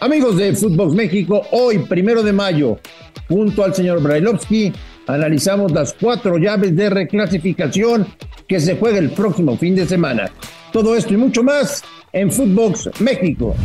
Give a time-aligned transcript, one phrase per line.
[0.00, 2.78] Amigos de Fútbol México, hoy, primero de mayo,
[3.26, 4.72] junto al señor Brailovsky,
[5.08, 8.06] analizamos las cuatro llaves de reclasificación
[8.46, 10.30] que se juega el próximo fin de semana.
[10.72, 11.82] Todo esto y mucho más
[12.12, 13.56] en Footbox México.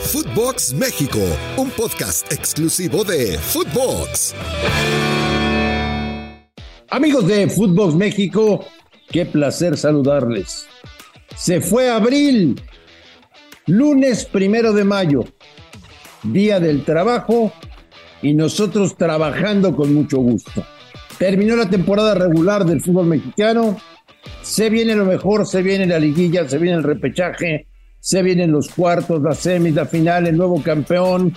[0.00, 1.18] Footbox México,
[1.58, 4.34] un podcast exclusivo de Footbox.
[6.88, 8.64] Amigos de Footbox México,
[9.10, 10.66] qué placer saludarles.
[11.36, 12.56] Se fue abril
[13.66, 15.24] Lunes primero de mayo,
[16.22, 17.52] Día del Trabajo,
[18.22, 20.64] y nosotros trabajando con mucho gusto.
[21.18, 23.78] Terminó la temporada regular del fútbol mexicano.
[24.42, 27.66] Se viene lo mejor, se viene la liguilla, se viene el repechaje,
[28.00, 31.34] se vienen los cuartos, la semis, la final, el nuevo campeón.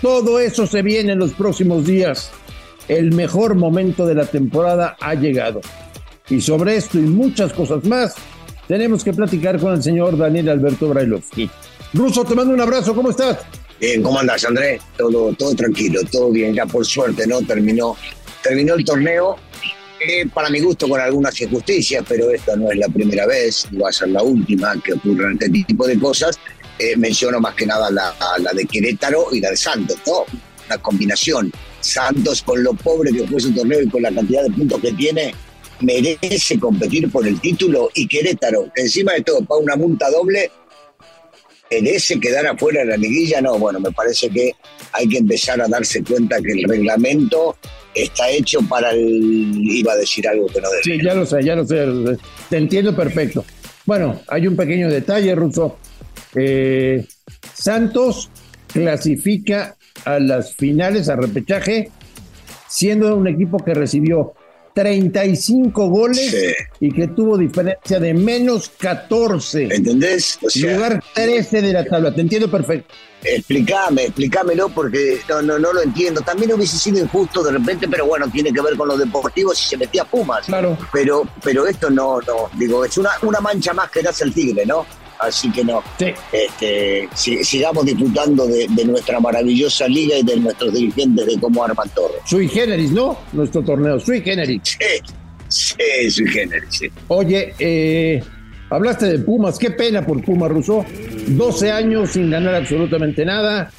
[0.00, 2.30] Todo eso se viene en los próximos días.
[2.88, 5.60] El mejor momento de la temporada ha llegado.
[6.28, 8.14] Y sobre esto y muchas cosas más,
[8.68, 11.50] tenemos que platicar con el señor Daniel Alberto Brailovsky.
[11.94, 13.38] Ruso, te mando un abrazo, ¿cómo estás?
[13.78, 14.80] Bien, ¿cómo andas, Andrés?
[14.96, 17.42] Todo, todo tranquilo, todo bien, ya por suerte, ¿no?
[17.42, 17.96] Terminó,
[18.42, 19.36] terminó el torneo,
[20.00, 23.90] eh, para mi gusto con algunas injusticias, pero esta no es la primera vez, va
[23.90, 26.38] a ser la última que ocurran este tipo de cosas.
[26.78, 30.24] Eh, menciono más que nada la, la, de Querétaro y la de Santos, ¿no?
[30.66, 31.52] Una combinación.
[31.80, 34.92] Santos con lo pobre que fue su torneo y con la cantidad de puntos que
[34.92, 35.34] tiene,
[35.80, 40.50] merece competir por el título y Querétaro, encima de todo, paga una multa doble
[41.72, 44.54] en ese quedar afuera de la liguilla, no, bueno, me parece que
[44.92, 47.56] hay que empezar a darse cuenta que el reglamento
[47.94, 49.52] está hecho para el...
[49.54, 50.96] iba a decir algo que no decía.
[50.96, 52.18] Sí, ya lo sé, ya lo sé,
[52.50, 53.44] te entiendo perfecto.
[53.86, 55.78] Bueno, hay un pequeño detalle, Russo.
[56.34, 57.04] Eh,
[57.54, 58.30] Santos
[58.72, 61.90] clasifica a las finales, a repechaje,
[62.68, 64.34] siendo un equipo que recibió
[64.74, 66.34] 35 goles
[66.80, 69.68] y que tuvo diferencia de menos 14.
[69.70, 70.38] ¿Entendés?
[70.42, 72.94] O lugar 13 de la tabla, te entiendo perfecto.
[73.24, 76.20] Explícame, explícamelo porque no, no, no lo entiendo.
[76.22, 79.68] También hubiese sido injusto de repente, pero bueno, tiene que ver con los deportivos y
[79.68, 80.46] se metía Pumas.
[80.46, 80.76] Claro.
[80.92, 84.66] Pero, pero esto no, no, digo, es una, una mancha más que hace el tigre,
[84.66, 84.84] ¿no?
[85.22, 85.82] Así que no.
[85.98, 92.12] Este, sigamos disfrutando de, nuestra maravillosa liga y de nuestros dirigentes de cómo arman todo.
[92.26, 93.18] Sui generis, ¿no?
[93.32, 94.60] Nuestro torneo, sui generis.
[94.64, 95.14] Sí,
[95.48, 96.90] sí sui generis, sí.
[97.08, 98.22] Oye, eh,
[98.70, 100.84] hablaste de Pumas, qué pena por Pumas, Russo.
[101.28, 103.70] 12 años sin ganar absolutamente nada.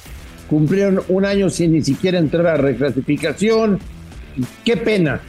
[0.48, 3.78] Cumplieron un año sin ni siquiera entrar a reclasificación.
[4.64, 5.20] Qué pena,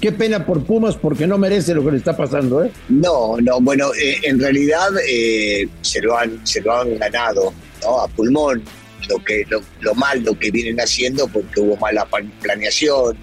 [0.00, 2.70] Qué pena por Pumas porque no merece lo que le está pasando, ¿eh?
[2.88, 8.00] No, no, bueno, eh, en realidad eh, se, lo han, se lo han ganado ¿no?
[8.00, 8.62] a pulmón,
[9.08, 12.06] lo, que, lo, lo mal lo que vienen haciendo porque hubo mala
[12.40, 13.16] planeación,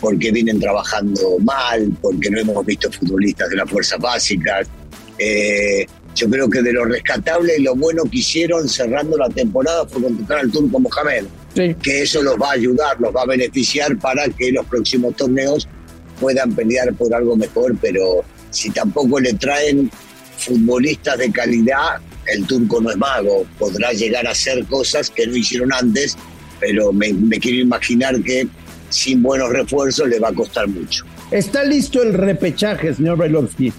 [0.00, 4.68] porque vienen trabajando mal, porque no hemos visto futbolistas de las fuerzas básicas.
[5.18, 9.86] Eh, yo creo que de lo rescatable y lo bueno que hicieron cerrando la temporada
[9.86, 11.24] fue contratar al Turco Mohamed.
[11.54, 11.74] Sí.
[11.82, 15.68] Que eso los va a ayudar, los va a beneficiar para que los próximos torneos
[16.20, 19.90] puedan pelear por algo mejor, pero si tampoco le traen
[20.38, 25.36] futbolistas de calidad, el turco no es mago, podrá llegar a hacer cosas que no
[25.36, 26.16] hicieron antes,
[26.60, 28.46] pero me, quiero imaginar que
[28.90, 31.04] sin buenos refuerzos le va a costar mucho.
[31.30, 33.72] ¿Está listo el repechaje, señor Bailovsky?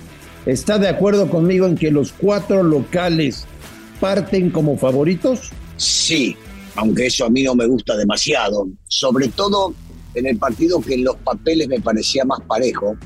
[0.46, 3.46] ¿Está de acuerdo conmigo en que los cuatro locales
[4.00, 5.52] parten como favoritos?
[5.78, 6.35] Sí,
[6.75, 8.67] aunque eso a mí no me gusta demasiado.
[8.88, 9.73] Sobre todo
[10.16, 12.98] en el partido que en los papeles me parecía más parejo,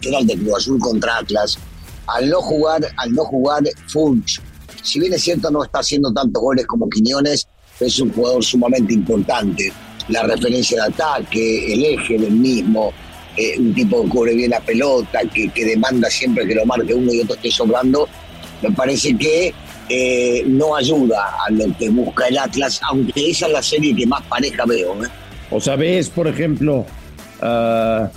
[0.00, 1.58] que era el de Cruz Azul contra Atlas,
[2.06, 4.40] al no jugar, al no jugar Funch,
[4.82, 7.46] si bien es cierto no está haciendo tantos goles como Quiñones,
[7.78, 9.72] es un jugador sumamente importante.
[10.08, 12.92] La referencia de ataque, el eje del mismo,
[13.36, 16.94] eh, un tipo que cubre bien la pelota, que, que, demanda siempre que lo marque
[16.94, 18.08] uno y otro esté sobrando,
[18.62, 19.54] me parece que
[19.88, 24.06] eh, no ayuda a lo que busca el Atlas, aunque esa es la serie que
[24.06, 25.02] más pareja veo.
[25.04, 25.08] ¿eh?
[25.50, 26.86] O sea, ves, por ejemplo,
[27.40, 28.10] a,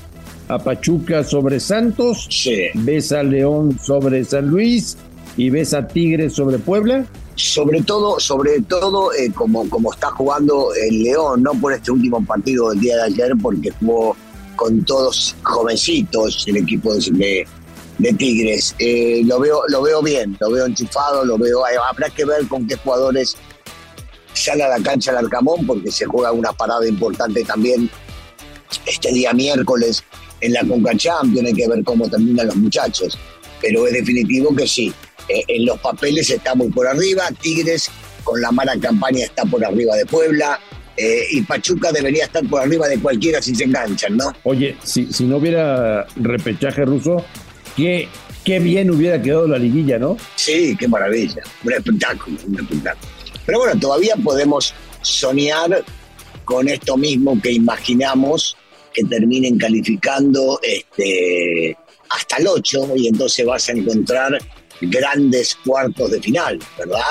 [0.63, 2.67] Pachuca sobre Santos, sí.
[2.75, 4.97] ves a León sobre San Luis
[5.35, 7.05] y ves a Tigres sobre Puebla.
[7.35, 12.23] Sobre todo, sobre todo eh, como, como está jugando el León, no por este último
[12.23, 14.15] partido del día de ayer, porque jugó
[14.55, 17.47] con todos jovencitos el equipo de,
[17.97, 18.75] de Tigres.
[18.77, 21.63] Eh, lo veo, lo veo bien, lo veo enchufado, lo veo.
[21.89, 23.35] Habrá que ver con qué jugadores
[24.33, 27.89] sale a la cancha el Arcamón porque se juega una parada importante también
[28.85, 30.03] este día miércoles
[30.41, 33.17] en la Conca Champions, hay que ver cómo terminan los muchachos.
[33.61, 34.93] Pero es definitivo que sí,
[35.29, 37.89] eh, en los papeles está muy por arriba, Tigres
[38.23, 40.59] con la mala campaña está por arriba de Puebla,
[40.95, 44.31] eh, y Pachuca debería estar por arriba de cualquiera si se enganchan, ¿no?
[44.43, 47.25] Oye, si, si no hubiera repechaje ruso,
[47.75, 48.07] qué,
[48.43, 50.17] qué bien hubiera quedado la liguilla, ¿no?
[50.35, 53.22] Sí, qué maravilla, un espectáculo, un espectáculo.
[53.45, 55.83] Pero bueno, todavía podemos soñar
[56.45, 58.57] con esto mismo que imaginamos
[58.93, 61.75] que terminen calificando este,
[62.09, 64.37] hasta el 8 y entonces vas a encontrar
[64.81, 67.01] grandes cuartos de final, ¿verdad?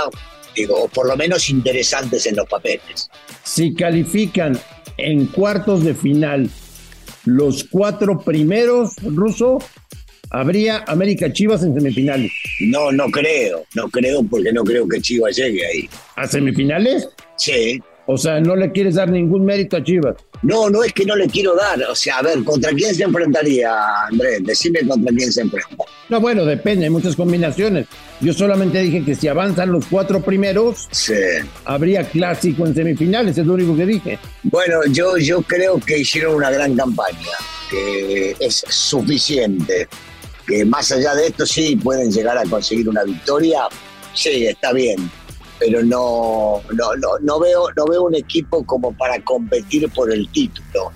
[0.54, 3.10] Digo, o por lo menos interesantes en los papeles.
[3.42, 4.58] Si califican
[4.98, 6.50] en cuartos de final
[7.24, 9.58] los cuatro primeros, Ruso,
[10.32, 12.32] habría América Chivas en semifinales.
[12.60, 15.88] No, no creo, no creo porque no creo que Chivas llegue ahí.
[16.16, 17.08] ¿A semifinales?
[17.36, 17.80] Sí.
[18.06, 20.16] O sea, no le quieres dar ningún mérito a Chivas.
[20.42, 21.80] No, no es que no le quiero dar.
[21.84, 23.70] O sea, a ver, ¿contra quién se enfrentaría,
[24.10, 24.40] Andrés?
[24.44, 25.84] Decime contra quién se enfrenta.
[26.08, 27.86] No, bueno, depende, hay muchas combinaciones.
[28.20, 30.88] Yo solamente dije que si avanzan los cuatro primeros,
[31.64, 34.18] habría clásico en semifinales, es lo único que dije.
[34.42, 37.36] Bueno, yo, yo creo que hicieron una gran campaña,
[37.70, 39.86] que es suficiente.
[40.46, 43.62] Que más allá de esto, sí, pueden llegar a conseguir una victoria.
[44.14, 45.10] Sí, está bien
[45.64, 50.28] pero no, no, no, no, veo, no veo un equipo como para competir por el
[50.30, 50.90] título.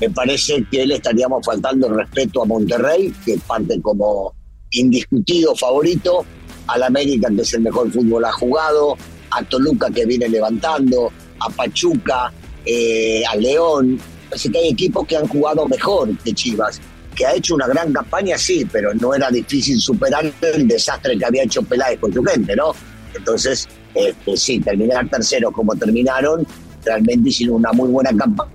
[0.00, 4.32] Me parece que le estaríamos faltando respeto a Monterrey, que parte como
[4.70, 6.24] indiscutido favorito,
[6.68, 8.96] al América, que es el mejor fútbol ha jugado,
[9.30, 11.10] a Toluca, que viene levantando,
[11.40, 12.32] a Pachuca,
[12.64, 13.98] eh, a León.
[14.32, 16.80] Así que hay equipos que han jugado mejor que Chivas,
[17.14, 21.24] que ha hecho una gran campaña, sí, pero no era difícil superar el desastre que
[21.24, 22.72] había hecho Peláez con su gente, ¿no?
[23.14, 26.46] Entonces, este, sí, terminar terceros como terminaron,
[26.84, 28.50] realmente hicieron una muy buena campaña.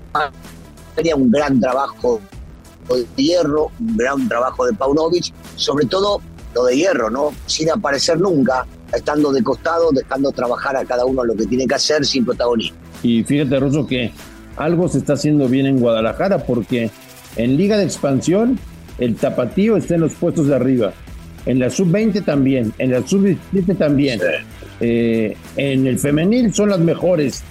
[0.95, 2.19] Tenía un gran trabajo
[2.89, 6.21] de Hierro, un gran trabajo de Paunovic, sobre todo
[6.56, 7.33] lo de Hierro, ¿no?
[7.45, 11.75] Sin aparecer nunca, estando de costado, dejando trabajar a cada uno lo que tiene que
[11.75, 12.77] hacer sin protagonismo.
[13.04, 14.12] Y fíjate, Rosso, que
[14.56, 16.89] algo se está haciendo bien en Guadalajara, porque
[17.38, 18.60] en Liga de Expansión
[18.98, 20.92] el tapatío está en los puestos de arriba.
[21.45, 24.19] En la sub-20 también, en la sub-17 también.
[24.80, 27.44] Eh, en el femenil son las mejores.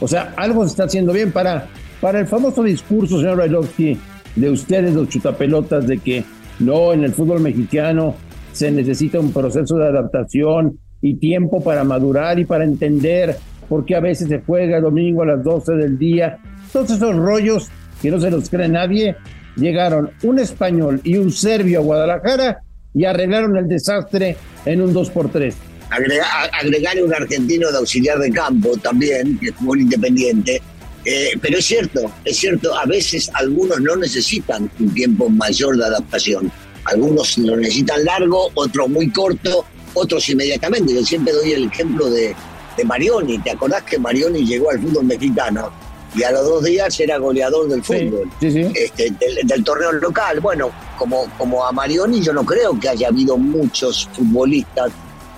[0.00, 1.68] O sea, algo se está haciendo bien para,
[2.00, 3.96] para el famoso discurso, señor Bailovsky,
[4.36, 6.24] de ustedes, los chutapelotas, de que
[6.58, 8.14] no, en el fútbol mexicano
[8.52, 13.36] se necesita un proceso de adaptación y tiempo para madurar y para entender
[13.68, 16.38] por qué a veces se juega el domingo a las 12 del día.
[16.72, 19.16] Todos esos rollos que no se los cree nadie,
[19.56, 22.62] llegaron un español y un serbio a Guadalajara
[22.94, 25.54] y arreglaron el desastre en un 2 por 3
[25.90, 30.62] agregar, un argentino de auxiliar de campo también, que jugó en Independiente.
[31.04, 35.86] Eh, pero es cierto, es cierto, a veces algunos no necesitan un tiempo mayor de
[35.86, 36.52] adaptación.
[36.84, 39.64] Algunos lo necesitan largo, otros muy corto,
[39.94, 40.94] otros inmediatamente.
[40.94, 42.34] Yo siempre doy el ejemplo de,
[42.76, 43.38] de Marioni.
[43.38, 45.70] ¿Te acordás que Marioni llegó al fútbol mexicano?
[46.14, 49.12] Y a los dos días era goleador del fútbol, Este,
[49.44, 50.40] del, torneo local.
[50.40, 54.90] Bueno, como, como a Marioni yo no creo que haya habido muchos futbolistas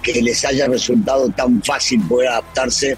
[0.03, 2.97] que les haya resultado tan fácil poder adaptarse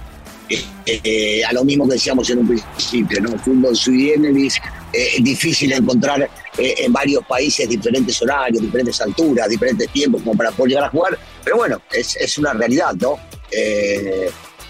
[0.49, 3.39] eh, eh, a lo mismo que decíamos en un principio, ¿no?
[3.39, 4.61] Fútbol sui generis,
[4.93, 10.71] eh, difícil encontrar en varios países diferentes horarios, diferentes alturas, diferentes tiempos como para poder
[10.71, 13.19] llegar a jugar, pero bueno, es, es una realidad, ¿no?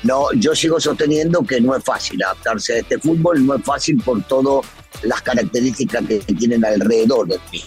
[0.04, 4.00] No, yo sigo sosteniendo que no es fácil adaptarse a este fútbol, no es fácil
[4.02, 4.66] por todas
[5.02, 7.64] las características que tienen alrededor de ti.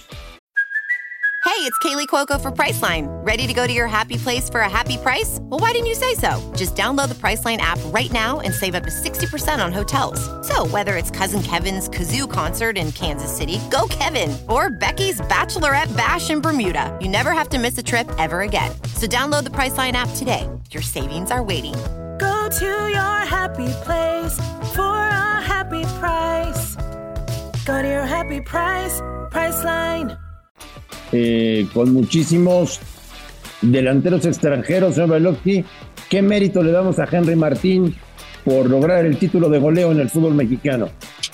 [1.48, 3.08] Hey, it's Kaylee Cuoco for Priceline.
[3.26, 5.40] Ready to go to your happy place for a happy price?
[5.44, 6.40] Well, why didn't you say so?
[6.56, 10.20] Just download the Priceline app right now and save up to 60% on hotels.
[10.46, 15.96] So, whether it's Cousin Kevin's Kazoo concert in Kansas City, go Kevin, or Becky's Bachelorette
[15.96, 18.72] Bash in Bermuda, you never have to miss a trip ever again.
[18.94, 20.48] So, download the Priceline app today.
[20.72, 21.74] Your savings are waiting.
[22.48, 24.40] Go to your happy place
[24.74, 26.78] for a happy price.
[27.66, 29.02] Go to your happy price,
[29.32, 30.18] Priceline.
[31.12, 32.80] Eh, con muchísimos
[33.62, 35.66] delanteros extranjeros, señor Belotti.
[36.10, 37.94] ¿Qué mérito le damos a Henry Martín
[38.46, 40.90] por lograr el título de goleo en el fútbol mexicano?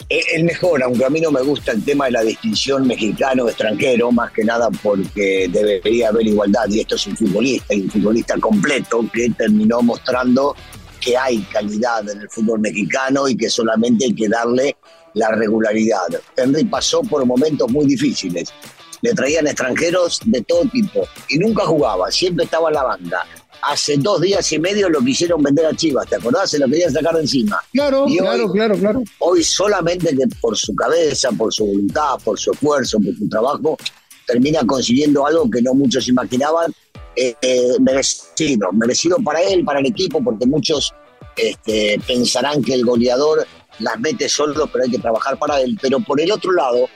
[0.09, 4.31] El mejor, aunque a mí no me gusta el tema de la distinción mexicano-extranjero, más
[4.31, 9.05] que nada porque debería haber igualdad, y esto es un futbolista, y un futbolista completo
[9.13, 10.55] que terminó mostrando
[11.03, 14.75] que hay calidad en el fútbol mexicano y que solamente hay que darle
[15.13, 16.07] la regularidad.
[16.37, 18.53] Henry pasó por momentos muy difíciles,
[19.01, 23.25] le traían extranjeros de todo tipo y nunca jugaba, siempre estaba en la banda.
[23.63, 26.49] Hace dos días y medio lo quisieron vender a Chivas, ¿te acordás?
[26.49, 27.61] Se lo querían sacar de encima.
[27.71, 29.03] Claro, claro, claro, claro.
[29.19, 33.77] Hoy solamente que por su cabeza, por su voluntad, por su esfuerzo, por su trabajo,
[34.25, 36.73] termina consiguiendo algo que no muchos imaginaban,
[37.15, 40.93] eh, eh, merecido, merecido para él, para el equipo, porque muchos
[41.35, 43.45] este, pensarán que el goleador
[43.79, 45.77] las mete solo, pero hay que trabajar para él.
[45.81, 46.87] Pero por el otro lado,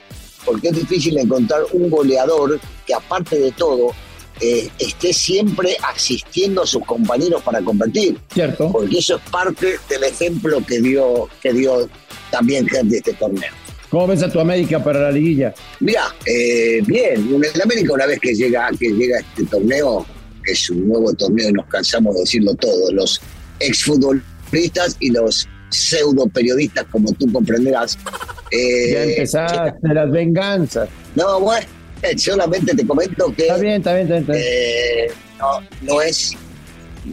[0.44, 3.92] porque es difícil encontrar un goleador que aparte de todo
[4.40, 8.18] eh, esté siempre asistiendo a sus compañeros para competir.
[8.32, 8.70] Cierto.
[8.70, 11.88] Porque eso es parte del ejemplo que dio, que dio
[12.30, 13.52] también gente de este torneo.
[13.90, 15.54] ¿Cómo ves a tu América para la liguilla?
[15.80, 20.04] Mira, eh, bien, el América una vez que llega, que llega este torneo,
[20.44, 23.20] que es un nuevo torneo y nos cansamos de decirlo todo, los
[23.60, 27.98] exfutbolistas y los pseudo periodistas, como tú comprenderás.
[28.50, 30.88] Eh, ya empezaste las venganzas.
[31.14, 31.66] No, bueno,
[32.16, 34.44] solamente te comento que está bien, está bien, está bien.
[34.46, 35.06] Eh,
[35.38, 36.36] no, no es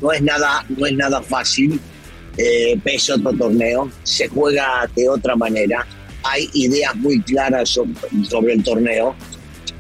[0.02, 1.80] no es nada no es nada fácil.
[2.38, 5.86] Eh, es otro torneo, se juega de otra manera
[6.26, 9.16] hay ideas muy claras sobre, el torneo.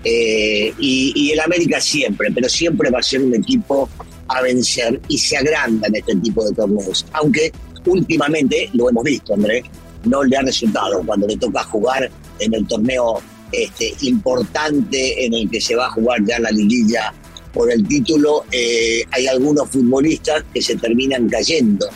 [0.03, 3.89] Eh, y, el América siempre, pero siempre va a ser un equipo
[4.27, 7.05] a vencer y se agranda en este tipo de torneos.
[7.13, 7.51] Aunque
[7.85, 9.63] últimamente, lo hemos visto, André,
[10.03, 12.09] no le ha resultado cuando le toca jugar
[12.39, 13.19] en el torneo
[13.51, 17.13] este, importante en el que se va a jugar ya la liguilla
[17.55, 21.87] por el título, eh, hay algunos futbolistas que se terminan cayendo,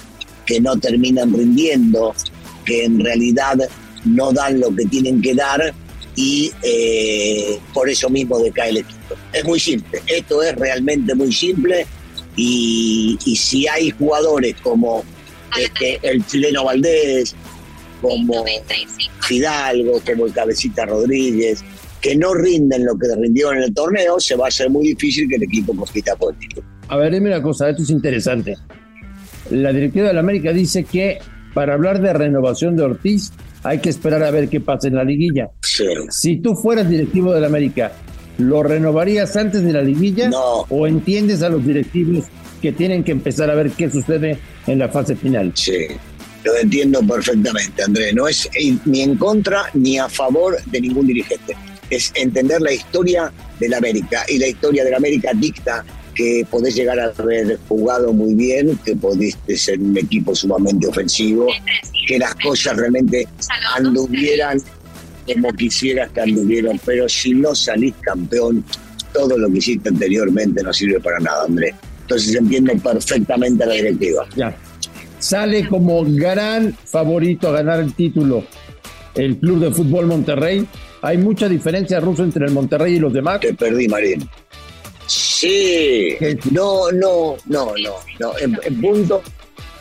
[0.46, 2.16] que no terminan rindiendo,
[2.64, 3.58] que en realidad
[4.06, 5.74] no dan lo que tienen que dar
[6.16, 9.16] y eh, por eso mismo decae el equipo.
[9.32, 11.86] Es muy simple, esto es realmente muy simple
[12.36, 15.04] y, si hay jugadores como
[15.58, 17.36] este, el chileno Valdés,
[18.02, 18.46] como
[19.28, 21.64] Fidalgo, como el Cabecita Rodríguez,
[22.02, 25.28] que no rinden lo que rindieron en el torneo, se va a hacer muy difícil
[25.28, 26.68] que el equipo compita por el título.
[26.88, 28.56] A ver, dime una cosa, esto es interesante.
[29.52, 31.20] La directiva de la América dice que
[31.54, 33.32] para hablar de renovación de Ortiz
[33.64, 35.50] hay que esperar a ver qué pasa en la liguilla.
[36.10, 37.92] Si tú fueras directivo de la América,
[38.38, 40.30] ¿lo renovarías antes de la liguilla?
[40.30, 40.66] No.
[40.70, 42.26] ¿O entiendes a los directivos
[42.62, 45.52] que tienen que empezar a ver qué sucede en la fase final?
[45.56, 45.88] Sí.
[46.44, 48.14] Lo entiendo perfectamente, Andrés.
[48.14, 48.50] No es
[48.86, 51.56] ni en contra ni a favor de ningún dirigente.
[51.90, 54.24] Es entender la historia de la América.
[54.30, 55.84] Y la historia de la América dicta
[56.20, 61.48] que podés llegar a haber jugado muy bien, que pudiste ser un equipo sumamente ofensivo,
[62.06, 63.26] que las cosas realmente
[63.78, 64.62] anduvieran
[65.34, 68.66] como quisieras que anduvieran, pero si no salís campeón,
[69.14, 71.74] todo lo que hiciste anteriormente no sirve para nada, Andrés.
[72.02, 74.28] Entonces entiendo perfectamente a la directiva.
[74.36, 74.54] Ya.
[75.20, 78.44] Sale como gran favorito a ganar el título
[79.16, 80.68] el Club de Fútbol Monterrey.
[81.02, 83.40] Hay mucha diferencia ruso entre el Monterrey y los demás.
[83.40, 84.28] Te perdí, Marín.
[85.40, 86.18] Sí,
[86.52, 88.38] no, no, no, no, no.
[88.40, 89.24] En, punto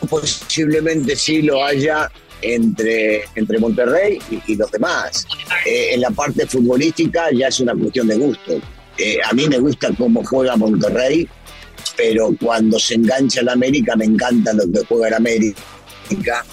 [0.09, 2.09] posiblemente sí lo haya
[2.41, 5.27] entre, entre Monterrey y, los demás.
[5.65, 8.61] Eh, en la parte futbolística ya es una cuestión de gusto.
[8.97, 11.27] Eh, a mí me gusta cómo juega Monterrey,
[11.97, 16.45] pero cuando se engancha el América me encanta lo que juega el América,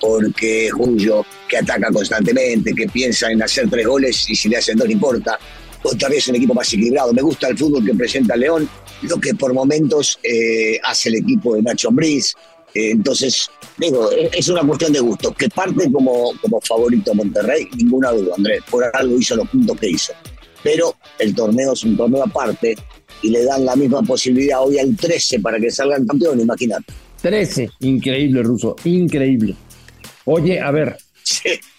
[0.00, 4.78] porque Julio, que ataca constantemente, que piensa en hacer tres goles y si le hacen
[4.78, 5.38] dos no importa
[5.82, 7.12] otra vez un equipo más equilibrado.
[7.12, 8.68] Me gusta el fútbol que presenta León,
[9.02, 12.34] lo que por momentos eh, hace el equipo de Nacho Ambriz.
[12.74, 15.32] Eh, entonces, digo, es una cuestión de gusto.
[15.32, 18.62] Que parte como, como favorito Monterrey, ninguna duda, Andrés.
[18.70, 20.12] Por algo hizo los puntos que hizo.
[20.62, 22.76] Pero el torneo es un torneo aparte
[23.22, 26.92] y le dan la misma posibilidad hoy al 13 para que salgan campeón, imagínate.
[27.22, 29.56] 13, increíble, Ruso, increíble.
[30.24, 30.96] Oye, a ver,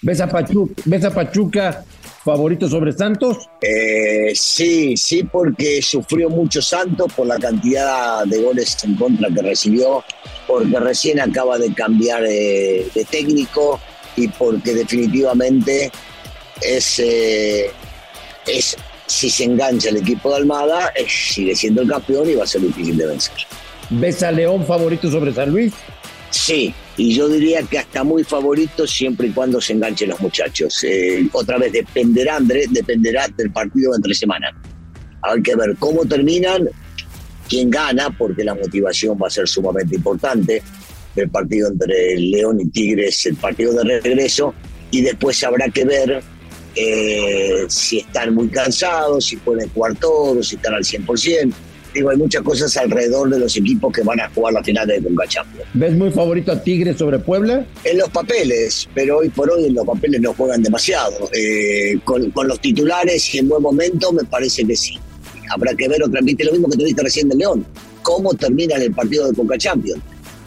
[0.01, 1.85] ¿ves, a Pachuca, ¿ves a Pachuca
[2.23, 3.49] favorito sobre Santos?
[3.61, 9.41] Eh, sí, sí, porque sufrió mucho Santos por la cantidad de goles en contra que
[9.41, 10.03] recibió,
[10.47, 13.79] porque recién acaba de cambiar de, técnico
[14.15, 15.91] y porque definitivamente
[16.61, 17.71] es, eh,
[18.45, 22.47] es, si se engancha el equipo de Almada, sigue siendo el campeón y va a
[22.47, 23.33] ser difícil de vencer.
[23.89, 25.73] ¿Ves a León favorito sobre San Luis?
[26.29, 30.83] Sí, y yo diría que hasta muy favorito siempre y cuando se enganchen los muchachos.
[30.83, 34.53] Eh, otra vez dependerá, Andrés, dependerá del partido de entre semanas.
[35.21, 36.67] Hay que ver cómo terminan,
[37.47, 40.61] quién gana, porque la motivación va a ser sumamente importante
[41.15, 44.53] del partido entre León y Tigres, el partido de regreso,
[44.91, 46.21] y después habrá que ver
[46.75, 51.53] eh, si están muy cansados, si pueden jugar todos, si están al 100%
[51.93, 55.01] digo, hay muchas cosas alrededor de los equipos que van a jugar la final de
[55.01, 55.67] Conca Champions.
[55.73, 57.65] ¿Ves muy favorito a Tigres sobre Puebla?
[57.83, 61.29] En los papeles, pero hoy por hoy en los papeles no juegan demasiado.
[61.33, 64.97] Eh, con, los titulares y en buen momento me parece que sí.
[65.49, 67.65] Habrá que ver otra vez lo mismo que te dije recién de León,
[68.03, 70.01] cómo termina el partido de Conca Champions.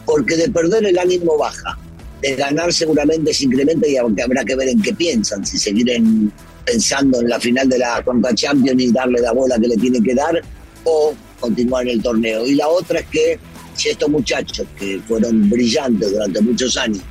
[0.05, 1.77] Porque de perder el ánimo baja,
[2.21, 6.31] de ganar seguramente se incrementa y habrá que ver en qué piensan, si seguirán
[6.65, 10.01] pensando en la final de la Conca Champions y darle la bola que le tiene
[10.01, 10.41] que dar,
[10.85, 12.47] o continuar en el torneo.
[12.47, 13.39] Y la otra es que
[13.75, 17.03] si estos muchachos que fueron brillantes durante muchos años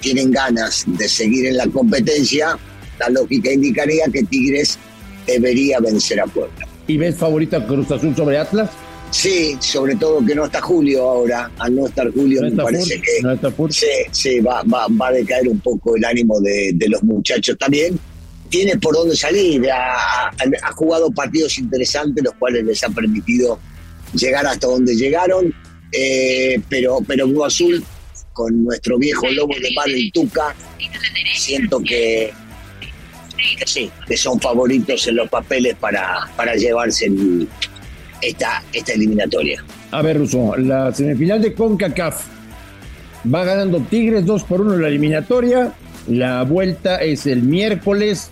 [0.00, 2.56] tienen ganas de seguir en la competencia,
[2.98, 4.78] la lógica indicaría que Tigres
[5.26, 6.66] debería vencer a Puebla.
[6.86, 8.70] ¿Y ves favorito a Cruz Azul sobre Atlas?
[9.10, 11.50] Sí, sobre todo que no está Julio ahora.
[11.58, 13.36] Al no estar Julio, me parece que no
[13.68, 17.56] sí, sí, va, va, va, a decaer un poco el ánimo de, de los muchachos
[17.58, 17.98] también.
[18.48, 19.70] Tiene por dónde salir.
[19.70, 23.58] Ha, ha, jugado partidos interesantes, los cuales les han permitido
[24.14, 25.54] llegar hasta donde llegaron.
[25.92, 27.84] Eh, pero, pero Cruz Azul,
[28.32, 30.54] con nuestro viejo lobo de mar, el Tuca,
[31.34, 32.32] siento que,
[33.66, 37.48] sí, que son favoritos en los papeles para, para llevarse el
[38.22, 39.62] esta, esta eliminatoria.
[39.90, 42.24] A ver, Russo, la semifinal de CONCACAF
[43.32, 45.72] va ganando Tigres 2 por 1 en la eliminatoria.
[46.08, 48.30] La vuelta es el miércoles.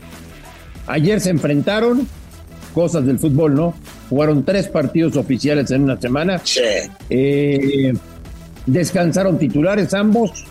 [0.87, 2.09] Ayer se enfrentaron,
[2.73, 3.75] cosas del fútbol, ¿no?
[4.11, 6.41] Jugaron tres partidos oficiales en una semana.
[6.45, 6.61] Sí.
[7.09, 7.95] Eh,
[8.67, 10.45] descansaron titulares ambos,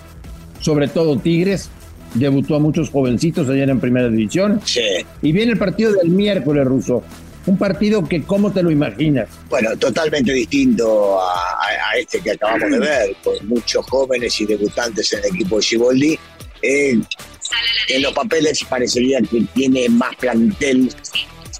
[0.61, 1.69] sobre todo Tigres.
[2.13, 4.61] Debutó a muchos jovencitos ayer en primera división.
[4.63, 4.81] Sí.
[5.21, 7.03] Y viene el partido del miércoles, Ruso.
[7.45, 9.27] Un partido que, ¿cómo te lo imaginas?
[9.49, 15.19] Bueno, totalmente distinto a, este que acabamos de ver, con muchos jóvenes y debutantes en
[15.19, 16.19] el equipo de Ciboldi.
[16.61, 16.99] Eh,
[17.89, 20.89] en los papeles parecería que tiene más plantel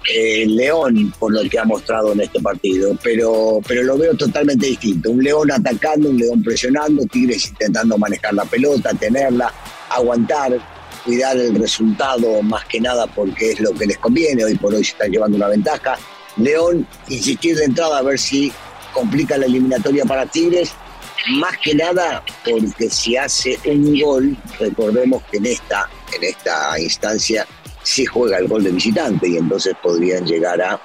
[0.08, 4.66] eh, León por lo que ha mostrado en este partido, pero, pero lo veo totalmente
[4.66, 5.10] distinto.
[5.10, 9.52] Un León atacando, un León presionando, Tigres intentando manejar la pelota, tenerla,
[9.90, 10.58] aguantar
[11.04, 14.84] cuidar el resultado más que nada porque es lo que les conviene, hoy por hoy
[14.84, 15.98] se están llevando una ventaja.
[16.36, 18.52] León, insistir de entrada a ver si
[18.92, 20.72] complica la eliminatoria para Tigres,
[21.38, 27.46] más que nada porque si hace un gol, recordemos que en esta, en esta instancia
[27.90, 30.80] sí juega el gol de visitante y entonces podrían llegar a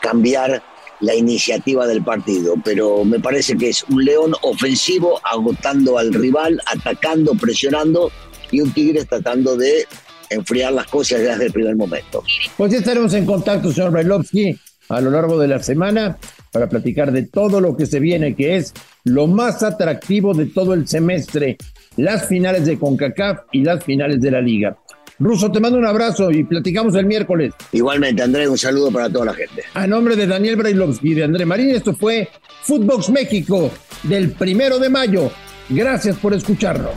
[0.00, 0.62] cambiar
[1.00, 6.60] la iniciativa del partido, pero me parece que es un León ofensivo, agotando al rival,
[6.66, 8.10] atacando, presionando
[8.50, 9.86] y un Tigres tratando de
[10.30, 12.24] enfriar las cosas desde el primer momento.
[12.56, 16.18] Pues ya estaremos en contacto, señor Brailovsky, a lo largo de la semana
[16.50, 18.74] para platicar de todo lo que se viene, que es
[19.04, 21.56] lo más atractivo de todo el semestre,
[21.96, 24.76] las finales de CONCACAF y las finales de la Liga.
[25.18, 27.52] Ruso, te mando un abrazo y platicamos el miércoles.
[27.72, 29.64] Igualmente, Andrés, un saludo para toda la gente.
[29.74, 32.28] A nombre de Daniel Brailovsky y de André Marín, esto fue
[32.62, 33.70] Footbox México
[34.04, 35.30] del primero de mayo.
[35.68, 36.92] Gracias por escucharnos.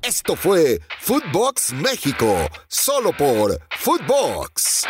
[0.00, 2.34] Esto fue Footbox México,
[2.66, 4.86] solo por Footbox.